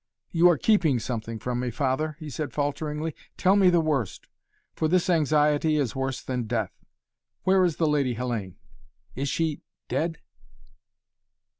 [0.31, 3.13] "You are keeping something from me, Father," he said falteringly.
[3.37, 4.25] "Tell me the worst!
[4.73, 6.71] For this anxiety is worse than death.
[7.43, 8.55] Where is the Lady Hellayne?
[9.15, 10.17] Is she dead?"